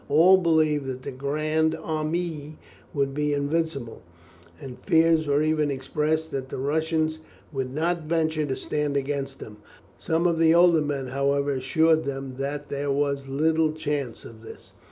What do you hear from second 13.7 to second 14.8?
chance of this.